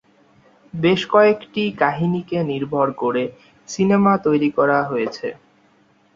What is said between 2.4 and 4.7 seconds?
নির্ভর করে সিনেমা তৈরি